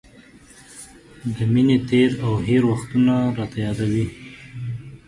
[1.35, 4.05] د مینې تېر او هېر وختونه راته را یادوي.